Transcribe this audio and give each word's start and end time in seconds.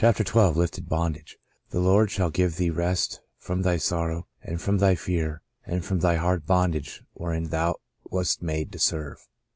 XII 0.03 0.13
THE 0.23 0.51
LIFTED 0.55 0.89
BONDAGE" 0.89 1.37
The 1.69 1.79
Lord 1.79 2.09
shall 2.09 2.31
give 2.31 2.57
thee 2.57 2.71
rest 2.71 3.21
from 3.37 3.61
thy 3.61 3.77
sorrow, 3.77 4.25
and 4.41 4.59
from 4.59 4.79
thy 4.79 4.95
fear, 4.95 5.43
and 5.63 5.85
from 5.85 5.99
the 5.99 6.17
hard 6.17 6.47
bondage 6.47 7.03
wherein 7.13 7.49
thou 7.49 7.75
wast 8.09 8.41
made 8.41 8.71
to 8.71 8.79
serve." 8.79 9.27